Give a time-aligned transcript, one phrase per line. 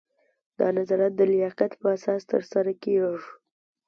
[0.59, 3.15] دا نظارت د لیاقت په اساس ترسره کیږي.